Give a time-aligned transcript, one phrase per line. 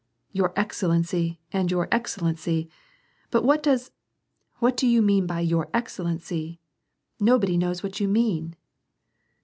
[0.31, 1.39] 'Your excellency!
[1.53, 2.67] and *youT excellency!'
[3.29, 3.91] But what does—
[4.75, 6.59] do you mean by 'your excellency
[7.01, 8.55] '?* Nobody knows what you mean